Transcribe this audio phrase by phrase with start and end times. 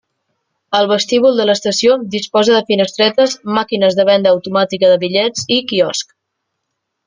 [0.77, 6.19] El vestíbul de l'estació disposa de finestretes, màquines de venda automàtica de bitllets i quiosc.